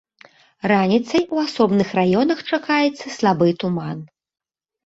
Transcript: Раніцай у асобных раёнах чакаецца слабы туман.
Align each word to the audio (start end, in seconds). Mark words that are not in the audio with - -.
Раніцай 0.71 1.23
у 1.35 1.41
асобных 1.47 1.93
раёнах 1.99 2.39
чакаецца 2.53 3.05
слабы 3.17 3.47
туман. 3.65 3.99